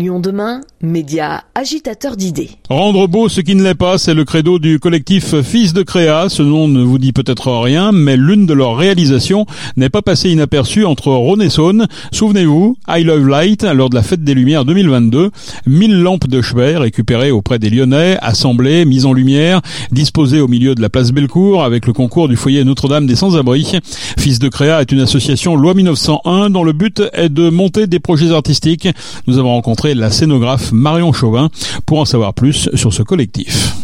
Lyon 0.00 0.20
demain, 0.20 0.60
média 0.80 1.42
agitateur 1.56 2.16
d'idées. 2.16 2.50
Rendre 2.70 3.08
beau 3.08 3.28
ce 3.28 3.40
qui 3.40 3.56
ne 3.56 3.64
l'est 3.64 3.74
pas, 3.74 3.98
c'est 3.98 4.14
le 4.14 4.24
credo 4.24 4.60
du 4.60 4.78
collectif 4.78 5.40
Fils 5.40 5.72
de 5.72 5.82
Créa. 5.82 6.28
Ce 6.28 6.40
nom 6.40 6.68
ne 6.68 6.84
vous 6.84 6.98
dit 6.98 7.12
peut-être 7.12 7.50
rien, 7.50 7.90
mais 7.90 8.16
l'une 8.16 8.46
de 8.46 8.54
leurs 8.54 8.76
réalisations 8.76 9.44
n'est 9.76 9.88
pas 9.88 10.00
passée 10.00 10.30
inaperçue 10.30 10.84
entre 10.84 11.10
Rhône 11.10 11.42
et 11.42 11.50
Saône. 11.50 11.88
Souvenez-vous, 12.12 12.76
I 12.88 13.02
Love 13.02 13.26
Light, 13.26 13.64
lors 13.64 13.90
de 13.90 13.96
la 13.96 14.04
Fête 14.04 14.22
des 14.22 14.34
Lumières 14.34 14.64
2022, 14.64 15.32
1000 15.66 16.00
lampes 16.00 16.28
de 16.28 16.42
chevet 16.42 16.76
récupérées 16.76 17.32
auprès 17.32 17.58
des 17.58 17.68
Lyonnais, 17.68 18.18
assemblées, 18.20 18.84
mises 18.84 19.04
en 19.04 19.12
lumière, 19.12 19.62
disposées 19.90 20.40
au 20.40 20.46
milieu 20.46 20.76
de 20.76 20.80
la 20.80 20.90
place 20.90 21.10
Bellecour 21.10 21.64
avec 21.64 21.88
le 21.88 21.92
concours 21.92 22.28
du 22.28 22.36
foyer 22.36 22.62
Notre-Dame 22.62 23.08
des 23.08 23.16
Sans-Abri. 23.16 23.72
Fils 24.16 24.38
de 24.38 24.48
Créa 24.48 24.80
est 24.80 24.92
une 24.92 25.00
association 25.00 25.56
loi 25.56 25.74
1901 25.74 26.50
dont 26.50 26.62
le 26.62 26.72
but 26.72 27.02
est 27.14 27.30
de 27.30 27.50
monter 27.50 27.88
des 27.88 27.98
projets 27.98 28.30
artistiques. 28.30 28.86
Nous 29.26 29.38
avons 29.38 29.54
rencontré 29.54 29.87
la 29.94 30.10
scénographe 30.10 30.72
Marion 30.72 31.12
Chauvin 31.12 31.48
pour 31.86 32.00
en 32.00 32.04
savoir 32.04 32.34
plus 32.34 32.68
sur 32.74 32.92
ce 32.92 33.02
collectif. 33.02 33.74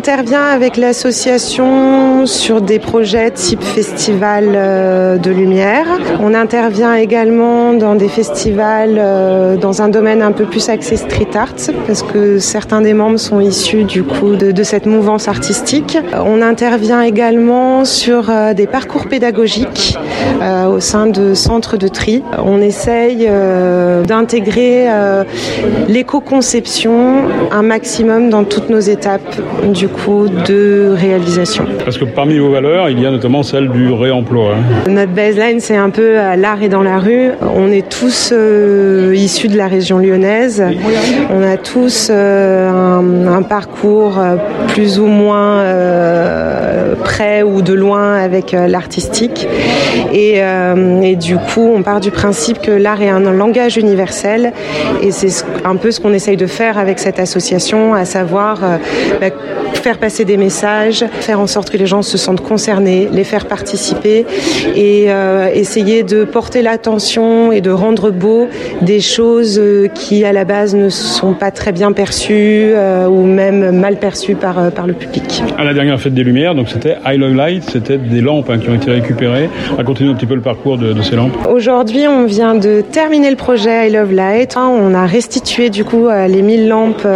Intervient 0.00 0.44
avec 0.46 0.78
l'association 0.78 2.24
sur 2.24 2.62
des 2.62 2.78
projets 2.78 3.30
type 3.32 3.62
festival 3.62 4.52
euh, 4.54 5.18
de 5.18 5.30
lumière. 5.30 5.84
On 6.20 6.32
intervient 6.32 6.94
également 6.94 7.74
dans 7.74 7.96
des 7.96 8.08
festivals 8.08 8.96
euh, 8.96 9.58
dans 9.58 9.82
un 9.82 9.90
domaine 9.90 10.22
un 10.22 10.32
peu 10.32 10.46
plus 10.46 10.70
axé 10.70 10.96
street 10.96 11.34
art 11.34 11.52
parce 11.86 12.02
que 12.02 12.38
certains 12.38 12.80
des 12.80 12.94
membres 12.94 13.18
sont 13.18 13.40
issus 13.40 13.84
du 13.84 14.02
coup 14.02 14.36
de, 14.36 14.52
de 14.52 14.62
cette 14.62 14.86
mouvance 14.86 15.28
artistique. 15.28 15.98
On 16.14 16.40
intervient 16.40 17.02
également 17.02 17.84
sur 17.84 18.30
euh, 18.30 18.54
des 18.54 18.66
parcours 18.66 19.06
pédagogiques 19.06 19.98
au 20.74 20.80
sein 20.80 21.06
de 21.06 21.34
centres 21.34 21.76
de 21.76 21.88
tri. 21.88 22.22
On 22.42 22.62
essaye 22.62 23.28
d'intégrer 24.06 24.86
l'éco-conception 25.88 27.24
un 27.50 27.62
maximum 27.62 28.30
dans 28.30 28.44
toutes 28.44 28.70
nos 28.70 28.80
étapes 28.80 29.36
du 29.74 29.89
de 30.28 30.94
réalisation. 30.96 31.64
Parce 31.84 31.98
que 31.98 32.04
parmi 32.04 32.38
vos 32.38 32.50
valeurs, 32.50 32.90
il 32.90 33.00
y 33.00 33.06
a 33.06 33.10
notamment 33.10 33.42
celle 33.42 33.68
du 33.68 33.92
réemploi. 33.92 34.54
Hein. 34.54 34.90
Notre 34.90 35.12
baseline, 35.12 35.60
c'est 35.60 35.76
un 35.76 35.90
peu 35.90 36.14
l'art 36.36 36.62
est 36.62 36.68
dans 36.68 36.82
la 36.82 36.98
rue. 36.98 37.30
On 37.54 37.70
est 37.70 37.88
tous 37.88 38.32
euh, 38.32 39.12
issus 39.14 39.48
de 39.48 39.56
la 39.56 39.66
région 39.66 39.98
lyonnaise. 39.98 40.62
On 41.30 41.42
a 41.42 41.56
tous 41.56 42.08
euh, 42.10 42.68
un, 42.68 43.26
un, 43.26 43.42
parcours 43.42 44.18
euh, 44.18 44.36
plus 44.68 44.98
ou 44.98 45.06
moins 45.06 45.58
euh, 45.58 46.94
près 47.02 47.42
ou 47.42 47.62
de 47.62 47.74
loin 47.74 48.14
avec 48.16 48.52
l'artistique. 48.52 49.46
Et, 50.12 50.40
et 51.02 51.16
du 51.16 51.36
coup, 51.36 51.72
on 51.74 51.82
part 51.82 52.00
du 52.00 52.10
principe 52.10 52.60
que 52.60 52.70
l'art 52.70 53.02
est 53.02 53.08
un 53.08 53.20
langage 53.32 53.76
universel 53.76 54.52
et 55.02 55.10
c'est 55.10 55.44
un 55.64 55.76
peu 55.76 55.90
ce 55.90 56.00
qu'on 56.00 56.12
essaye 56.12 56.36
de 56.36 56.46
faire 56.46 56.78
avec 56.78 56.98
cette 56.98 57.18
association, 57.18 57.94
à 57.94 58.04
savoir 58.04 58.60
bah, 59.20 59.30
faire 59.80 59.98
passer 59.98 60.24
des 60.24 60.36
messages, 60.36 61.04
faire 61.20 61.40
en 61.40 61.46
sorte 61.46 61.70
que 61.70 61.76
les 61.76 61.86
gens 61.86 62.02
se 62.02 62.18
sentent 62.18 62.42
concernés, 62.42 63.08
les 63.10 63.24
faire 63.24 63.46
participer 63.46 64.26
et 64.76 65.06
euh, 65.08 65.48
essayer 65.52 66.02
de 66.02 66.24
porter 66.24 66.62
l'attention 66.62 67.50
et 67.50 67.60
de 67.60 67.70
rendre 67.70 68.10
beau 68.10 68.48
des 68.82 69.00
choses 69.00 69.58
euh, 69.58 69.88
qui 69.88 70.24
à 70.24 70.32
la 70.32 70.44
base 70.44 70.74
ne 70.74 70.88
sont 70.88 71.32
pas 71.32 71.50
très 71.50 71.72
bien 71.72 71.92
perçues 71.92 72.70
euh, 72.74 73.06
ou 73.06 73.24
même 73.24 73.78
mal 73.78 73.96
perçues 73.96 74.34
par, 74.34 74.70
par 74.70 74.86
le 74.86 74.92
public. 74.92 75.42
À 75.58 75.64
la 75.64 75.74
dernière 75.74 76.00
fête 76.00 76.14
des 76.14 76.24
Lumières, 76.24 76.54
donc 76.54 76.68
c'était 76.68 76.96
I 77.06 77.16
Love 77.16 77.34
Light, 77.34 77.64
c'était 77.70 77.98
des 77.98 78.20
lampes 78.20 78.50
hein, 78.50 78.58
qui 78.58 78.68
ont 78.68 78.74
été 78.74 78.90
récupérées. 78.90 79.48
Racontez-nous 79.76 80.12
un 80.12 80.14
petit 80.14 80.26
peu 80.26 80.34
le 80.34 80.42
parcours 80.42 80.76
de, 80.76 80.92
de 80.92 81.02
ces 81.02 81.16
lampes. 81.16 81.36
Aujourd'hui, 81.50 82.06
on 82.06 82.26
vient 82.26 82.54
de 82.54 82.82
terminer 82.82 83.30
le 83.30 83.36
projet 83.36 83.88
I 83.88 83.92
Love 83.92 84.12
Light. 84.12 84.56
On 84.56 84.94
a 84.94 85.06
restitué 85.06 85.70
du 85.70 85.84
coup 85.84 86.08
les 86.08 86.42
1000 86.42 86.68
lampes 86.68 87.06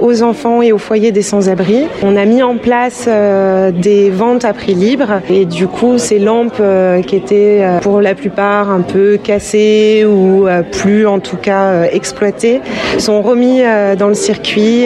aux 0.00 0.22
enfants 0.22 0.62
et 0.62 0.72
aux 0.72 0.78
foyers 0.78 1.12
des 1.12 1.22
sans-abri. 1.22 1.84
On 2.02 2.16
a 2.16 2.24
mis 2.24 2.42
en 2.42 2.56
place 2.56 3.06
euh, 3.08 3.70
des 3.70 4.10
ventes 4.10 4.44
à 4.44 4.52
prix 4.52 4.74
libre 4.74 5.20
et 5.30 5.44
du 5.44 5.68
coup 5.68 5.98
ces 5.98 6.18
lampes 6.18 6.56
euh, 6.60 7.02
qui 7.02 7.16
étaient 7.16 7.60
euh, 7.62 7.78
pour 7.78 8.00
la 8.00 8.14
plupart 8.14 8.70
un 8.70 8.80
peu 8.80 9.16
cassées 9.16 10.04
ou 10.04 10.46
plus 10.72 11.06
en 11.06 11.20
tout 11.20 11.36
cas 11.36 11.84
exploitées 11.84 12.60
sont 12.98 13.22
remis 13.22 13.62
dans 13.98 14.08
le 14.08 14.14
circuit 14.14 14.84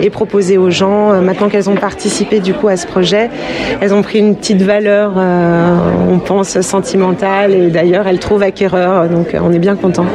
et 0.00 0.10
proposées 0.10 0.58
aux 0.58 0.70
gens. 0.70 1.20
Maintenant 1.20 1.48
qu'elles 1.48 1.70
ont 1.70 1.74
participé 1.74 2.40
du 2.40 2.54
coup 2.54 2.68
à 2.68 2.76
ce 2.76 2.86
projet, 2.86 3.30
elles 3.80 3.94
ont 3.94 4.02
pris 4.02 4.18
une 4.18 4.36
petite 4.36 4.62
valeur, 4.62 5.12
on 5.16 6.18
pense 6.18 6.60
sentimentale 6.60 7.54
et 7.54 7.68
d'ailleurs 7.68 8.06
elles 8.06 8.18
trouvent 8.18 8.42
acquéreur. 8.42 9.08
Donc 9.08 9.34
on 9.40 9.52
est 9.52 9.58
bien 9.58 9.76
content. 9.76 10.06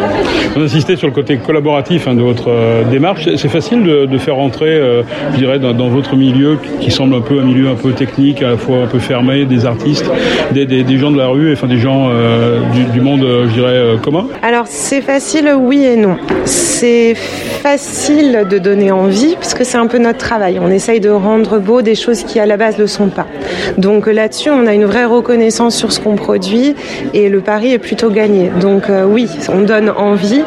On 0.56 0.62
insistait 0.62 0.96
sur 0.96 1.08
le 1.08 1.14
côté 1.14 1.38
collaboratif 1.38 2.08
hein, 2.08 2.16
de 2.16 2.22
votre 2.22 2.50
démarche. 2.90 3.28
C'est 3.36 3.50
facile 3.50 3.84
de, 3.84 4.18
faire 4.18 4.38
entrer, 4.38 4.80
je 5.34 5.38
dirais, 5.38 5.60
dans 5.60 5.90
votre 5.90 6.16
milieu 6.16 6.27
qui 6.82 6.92
semble 6.92 7.16
un 7.16 7.22
peu 7.22 7.40
un 7.40 7.44
milieu 7.44 7.70
un 7.70 7.76
peu 7.76 7.92
technique, 7.92 8.42
à 8.42 8.50
la 8.50 8.58
fois 8.58 8.84
un 8.84 8.88
peu 8.88 9.00
fermé, 9.00 9.46
des 9.46 9.66
artistes, 9.66 10.06
des, 10.52 10.66
des, 10.66 10.98
gens 10.98 11.12
de 11.12 11.18
la 11.18 11.28
rue, 11.28 11.54
enfin 11.54 11.68
des 11.68 11.78
gens 11.78 12.10
euh, 12.10 12.60
du, 12.94 13.02
monde, 13.02 13.22
je 13.22 13.54
dirais, 13.54 13.68
euh, 13.70 13.98
commun 13.98 14.28
Alors 14.42 14.66
c'est 14.68 15.02
facile, 15.02 15.52
oui 15.58 15.84
et 15.84 15.96
non. 15.96 16.18
C'est 16.46 17.16
facile 17.16 18.46
de 18.50 18.58
donner 18.58 18.92
envie, 18.92 19.36
parce 19.36 19.54
que 19.54 19.64
c'est 19.64 19.78
un 19.78 19.88
peu 19.88 19.98
notre 19.98 20.20
travail. 20.20 20.60
On 20.62 20.70
essaye 20.70 21.00
de 21.00 21.10
rendre 21.10 21.60
beau 21.60 21.82
des 21.82 21.96
choses 21.96 22.24
qui 22.24 22.40
à 22.40 22.46
la 22.46 22.58
base 22.58 22.76
ne 22.78 22.82
le 22.82 22.88
sont 22.88 23.10
pas. 23.10 23.28
Donc 23.78 24.08
là-dessus, 24.08 24.50
on 24.50 24.66
a 24.68 24.74
une 24.74 24.86
vraie 24.86 25.06
reconnaissance 25.06 25.76
sur 25.76 25.92
ce 25.92 26.00
qu'on 26.00 26.16
produit, 26.16 26.76
et 27.14 27.30
le 27.30 27.42
pari 27.42 27.74
est 27.74 27.80
plutôt 27.80 28.10
gagné. 28.10 28.50
Donc 28.62 28.90
euh, 28.90 29.06
oui, 29.06 29.28
on 29.50 29.62
donne 29.62 29.90
envie. 29.90 30.44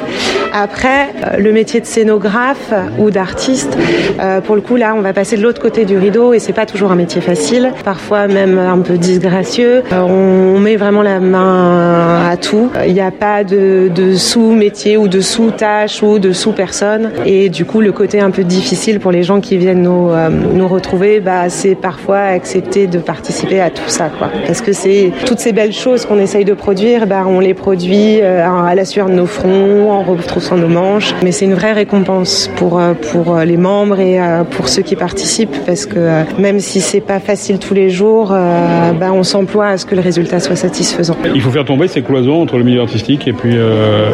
Après, 0.53 1.09
euh, 1.25 1.37
le 1.39 1.53
métier 1.53 1.81
de 1.81 1.87
scénographe 1.87 2.73
ou 2.99 3.11
d'artiste, 3.11 3.77
euh, 4.21 4.41
pour 4.41 4.57
le 4.57 4.61
coup, 4.61 4.77
là, 4.77 4.95
on 4.97 5.01
va 5.01 5.13
passer 5.13 5.37
de 5.37 5.43
l'autre 5.43 5.61
côté 5.61 5.70
du 5.79 5.97
rideau 5.97 6.33
et 6.33 6.41
c'est 6.41 6.53
pas 6.53 6.67
toujours 6.67 6.91
un 6.91 6.97
métier 6.97 7.21
facile, 7.21 7.73
parfois 7.85 8.27
même 8.27 8.59
un 8.59 8.79
peu 8.81 8.99
disgracieux. 8.99 9.83
Euh, 9.93 10.01
on 10.01 10.59
met 10.59 10.77
vraiment 10.77 11.03
la 11.03 11.21
main 11.21 12.29
à 12.29 12.37
tout. 12.37 12.71
Il 12.87 12.93
n'y 12.93 13.01
a 13.01 13.13
pas 13.13 13.45
de, 13.45 13.89
de 13.95 14.15
sous-métier 14.15 14.97
ou 14.97 15.07
de 15.07 15.21
sous-tâche 15.21 16.03
ou 16.03 16.19
de 16.19 16.33
sous-personne. 16.33 17.13
Et 17.25 17.49
du 17.49 17.65
coup, 17.65 17.81
le 17.81 17.93
côté 17.93 18.21
un 18.21 18.31
peu 18.31 18.43
difficile 18.43 18.99
pour 18.99 19.13
les 19.13 19.23
gens 19.23 19.41
qui 19.41 19.59
viennent 19.59 19.83
nous, 19.83 20.11
euh, 20.11 20.29
nous 20.29 20.67
retrouver, 20.67 21.21
bah, 21.21 21.49
c'est 21.49 21.77
parfois 21.77 22.19
accepter 22.19 22.89
de 22.89 22.99
participer 22.99 23.61
à 23.61 23.71
tout 23.71 23.89
ça. 23.89 24.11
Quoi. 24.19 24.29
Parce 24.47 24.61
que 24.61 24.73
c'est 24.73 25.13
toutes 25.25 25.39
ces 25.39 25.53
belles 25.53 25.73
choses 25.73 26.05
qu'on 26.05 26.19
essaye 26.19 26.45
de 26.45 26.55
produire, 26.55 27.07
bah, 27.07 27.25
on 27.29 27.39
les 27.39 27.55
produit 27.55 28.21
à 28.21 28.75
la 28.75 28.85
sueur 28.85 29.09
de 29.09 29.15
nos 29.15 29.27
fronts, 29.27 29.89
on 29.91 30.03
retrouve 30.03 30.43
sur 30.43 30.57
nos 30.57 30.69
manches. 30.69 31.15
Mais 31.23 31.31
c'est 31.31 31.45
une 31.45 31.55
vraie 31.55 31.73
récompense 31.73 32.51
pour, 32.57 32.81
pour 33.13 33.37
les 33.39 33.57
membres 33.57 34.01
et 34.01 34.19
pour 34.51 34.69
ceux 34.69 34.83
qui 34.83 34.97
participent 34.97 35.60
parce 35.67 35.87
que 35.87 36.25
même 36.41 36.61
si 36.61 36.81
c'est 36.81 37.01
pas 37.01 37.21
facile 37.21 37.59
tous 37.59 37.75
les 37.75 37.91
jours, 37.91 38.33
euh, 38.33 38.93
bah, 38.93 39.13
on 39.13 39.23
s'emploie 39.23 39.69
à 39.69 39.77
ce 39.77 39.87
que 39.87 39.95
le 39.95 40.01
résultat 40.01 40.41
soit 40.41 40.57
satisfaisant. 40.57 41.17
Il 41.35 41.41
faut 41.41 41.51
faire 41.51 41.65
tomber 41.65 41.89
ces 41.89 42.03
cloisons 42.03 42.43
entre 42.43 42.59
le 42.59 42.65
milieu 42.65 42.81
artistique 42.81 43.27
et 43.29 43.33
puis 43.33 43.55
euh, 43.55 44.11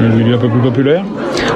le 0.00 0.16
milieu 0.16 0.34
un 0.34 0.38
peu 0.38 0.48
plus 0.48 0.60
populaire? 0.60 1.04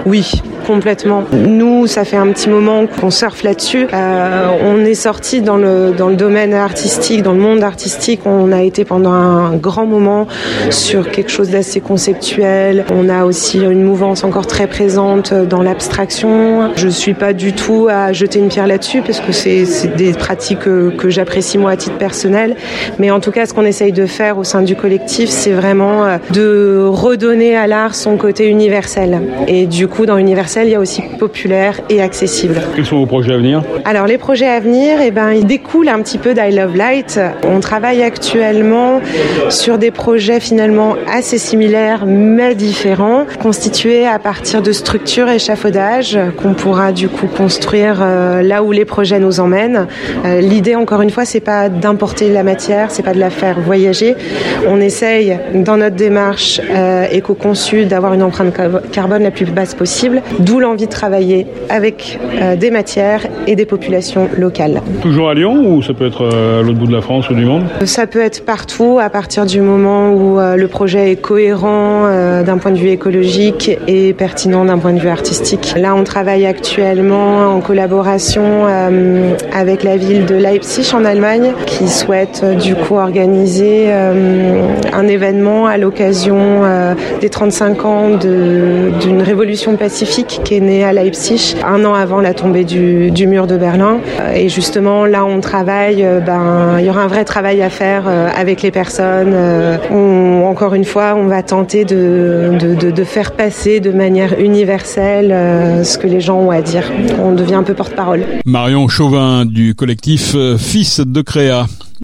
Oui, 0.05 0.43
complètement. 0.67 1.23
Nous, 1.33 1.87
ça 1.87 2.05
fait 2.05 2.17
un 2.17 2.27
petit 2.29 2.49
moment 2.49 2.87
qu'on 2.87 3.11
surfe 3.11 3.43
là-dessus. 3.45 3.87
Euh, 3.93 4.49
on 4.65 4.85
est 4.85 4.95
sorti 4.95 5.43
dans 5.43 5.57
le, 5.57 5.93
dans 5.97 6.09
le 6.09 6.17
domaine 6.17 6.55
artistique, 6.55 7.23
dans 7.23 7.33
le 7.33 7.39
monde 7.39 7.63
artistique. 7.63 8.21
On 8.25 8.51
a 8.51 8.63
été 8.63 8.85
pendant 8.85 9.13
un 9.13 9.55
grand 9.55 9.87
moment 9.87 10.27
sur 10.71 11.11
quelque 11.11 11.31
chose 11.31 11.51
d'assez 11.51 11.81
conceptuel. 11.81 12.85
On 12.93 13.09
a 13.09 13.25
aussi 13.25 13.61
une 13.61 13.85
mouvance 13.85 14.25
encore 14.25 14.47
très 14.47 14.67
présente 14.67 15.33
dans 15.33 15.63
l'abstraction. 15.63 16.73
Je 16.75 16.89
suis 16.89 17.15
pas 17.15 17.33
du 17.33 17.53
tout 17.53 17.89
à 17.89 18.13
jeter 18.13 18.41
une 18.41 18.49
pierre 18.49 18.67
là-dessus 18.67 19.03
parce 19.03 19.21
que 19.21 19.33
c'est 19.33 19.65
des 19.97 20.13
pratiques 20.13 20.61
que, 20.61 20.91
que 20.91 21.11
j'apprécie 21.11 21.59
moi 21.59 21.73
à 21.73 21.77
titre 21.77 21.99
personnel. 21.99 22.57
Mais 22.99 23.11
en 23.11 23.21
tout 23.21 23.31
cas, 23.31 23.47
ce 23.47 23.55
qu'on 23.55 23.65
essaye 23.65 23.93
de 23.93 24.07
faire 24.07 24.39
au 24.39 24.45
sein 24.45 24.63
du 24.63 24.75
collectif, 24.75 25.29
c'est 25.29 25.53
vraiment 25.53 26.05
euh, 26.05 26.17
de 26.31 26.85
redonner 26.89 27.57
à 27.57 27.67
l'art 27.67 27.95
son 27.95 28.17
côté 28.17 28.49
universel. 28.49 29.21
Et 29.47 29.67
du 29.67 29.89
coup, 29.93 30.07
dans 30.07 30.17
universel, 30.17 30.69
il 30.69 30.71
y 30.71 30.75
a 30.75 30.81
aussi 30.81 31.03
populaire 31.19 31.79
et 31.91 32.01
accessible. 32.01 32.61
Quels 32.75 32.87
sont 32.87 32.97
vos 32.97 33.07
projets 33.07 33.35
à 33.35 33.37
venir 33.37 33.63
Alors 33.85 34.07
les 34.07 34.17
projets 34.17 34.49
à 34.49 34.59
venir, 34.59 35.01
eh 35.03 35.11
ben, 35.11 35.33
ils 35.33 35.45
découlent 35.45 35.91
un 35.91 36.01
petit 36.01 36.17
peu 36.17 36.33
d'I 36.33 36.51
Love 36.51 36.75
Light. 36.75 37.21
On 37.47 37.61
travaille 37.61 38.03
actuellement 38.03 39.01
sur 39.51 39.77
des 39.77 39.91
projets 39.91 40.41
finalement 40.41 40.97
assez 41.13 41.37
similaires 41.37 42.07
mais 42.07 42.55
différents, 42.55 43.27
constitués 43.43 44.07
à 44.07 44.19
partir 44.19 44.63
de 44.63 44.73
structures 44.73 45.29
échafaudage 45.29 46.19
qu'on 46.41 46.55
pourra 46.55 46.93
du 46.93 47.09
coup 47.09 47.27
construire 47.27 47.99
euh, 48.01 48.41
là 48.43 48.63
où 48.63 48.73
les 48.73 48.87
projets 48.87 49.21
nous 49.21 49.41
emmènent. 49.41 49.87
Euh, 50.25 50.41
L'idée 50.41 50.75
encore 50.75 51.03
une 51.03 51.11
fois, 51.11 51.27
c'est 51.27 51.41
pas 51.41 51.69
d'importer 51.69 52.31
la 52.31 52.43
matière, 52.43 52.91
c'est 52.91 53.03
pas 53.03 53.13
de 53.13 53.21
la 53.21 53.31
faire 53.31 53.61
voyager. 53.61 54.17
On 54.67 54.81
essaye 54.81 55.39
dans 55.55 55.77
notre 55.77 55.97
démarche 55.97 56.63
euh, 56.71 57.07
éco-conçue 57.13 57.85
d'avoir 57.85 58.15
une 58.15 58.23
empreinte 58.23 58.55
carbone 58.91 59.23
la 59.23 59.31
plus 59.31 59.45
basse 59.45 59.75
possible 59.75 59.82
possible, 59.83 60.23
d'où 60.39 60.61
l'envie 60.61 60.87
de 60.87 60.93
travailler 60.93 61.45
avec 61.69 62.21
des 62.57 62.71
matières 62.71 63.27
et 63.49 63.57
des 63.57 63.65
populations 63.67 64.29
locales. 64.39 64.81
Toujours 65.03 65.29
à 65.29 65.35
Lyon 65.35 65.55
ou 65.67 65.83
ça 65.83 65.93
peut 65.93 66.07
être 66.07 66.25
à 66.25 66.63
l'autre 66.63 66.79
bout 66.79 66.87
de 66.87 66.93
la 66.93 67.01
France 67.01 67.29
ou 67.31 67.35
du 67.35 67.45
monde? 67.45 67.65
Ça 67.85 68.07
peut 68.07 68.21
être 68.21 68.45
partout 68.45 69.01
à 69.01 69.11
partir 69.11 69.45
du 69.45 69.61
moment 69.61 70.13
où 70.13 70.39
le 70.39 70.69
projet 70.69 71.11
est 71.11 71.17
cohérent 71.17 72.05
d'un 72.47 72.59
point 72.59 72.71
de 72.71 72.79
vue 72.79 72.91
écologique 72.91 73.77
et 73.89 74.13
pertinent 74.13 74.65
d'un 74.65 74.79
point 74.79 74.93
de 74.93 75.01
vue 75.01 75.09
artistique. 75.09 75.75
Là, 75.77 75.97
on 75.97 76.05
travaille 76.05 76.47
actuellement 76.47 77.57
en 77.57 77.61
collaboration 77.61 78.67
avec 79.53 79.83
la 79.83 79.97
ville 79.97 80.27
de 80.27 80.37
Leipzig 80.37 80.95
en 80.95 81.05
Allemagne 81.05 81.55
qui 81.67 81.89
souhaite 81.89 82.45
du 82.63 82.77
coup 82.77 82.95
organiser 82.95 83.91
un 83.91 85.09
événement 85.09 85.67
à 85.67 85.77
l'occasion 85.77 86.61
des 87.21 87.29
35 87.29 87.85
ans 87.85 88.11
d'une 88.11 89.23
révolution 89.23 89.72
pacifique 89.77 90.41
qui 90.45 90.55
est 90.55 90.61
née 90.61 90.85
à 90.85 90.93
Leipzig 90.93 91.57
un 91.65 91.85
an 91.85 91.95
avant 91.95 92.21
la 92.21 92.35
tombée 92.35 92.65
du, 92.65 93.27
mur 93.27 93.47
de 93.47 93.57
Berlin. 93.57 94.01
Et 94.35 94.49
justement, 94.49 95.07
là, 95.07 95.25
on 95.25 95.41
travaille, 95.41 96.07
ben, 96.25 96.79
il 96.79 96.87
y 96.87 96.91
aura 96.91 97.03
un 97.03 97.07
vrai 97.07 97.25
travail 97.25 97.63
à 97.63 97.71
faire 97.71 98.05
avec 98.09 98.63
les 98.63 98.71
personnes. 98.71 99.35
On, 99.91 100.45
encore 100.47 100.75
une 100.75 100.85
fois, 100.85 101.15
on 101.17 101.27
va 101.27 101.43
tenter 101.43 101.85
de, 101.85 103.05
faire 103.05 103.33
passer 103.33 103.81
de 103.81 103.91
manière 103.91 104.39
universelle 104.39 105.85
ce 105.85 105.99
que 105.99 106.07
les 106.07 106.21
gens 106.21 106.39
ont 106.39 106.51
à 106.51 106.63
dire. 106.63 106.91
On 107.23 107.33
devient 107.33 107.55
un 107.55 107.63
peu 107.63 107.75
porte-parole. 107.75 108.25
Marion 108.45 108.89
Chauvin 108.89 109.45
du 109.45 109.75
collectif 109.75 110.37
Fils 110.59 111.01
de 111.01 111.23
Créa. 111.23 111.67